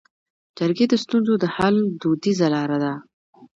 جرګې 0.57 0.85
د 0.89 0.93
ستونزو 1.03 1.33
د 1.39 1.45
حل 1.55 1.75
دودیزه 2.01 2.47
لاره 2.53 2.77
ده 2.83 2.93